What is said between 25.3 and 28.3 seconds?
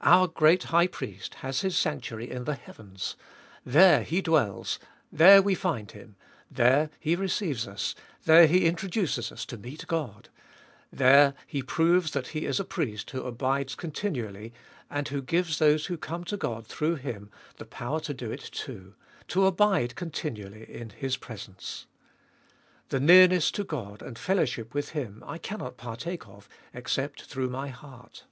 cannot partake of except through my heart.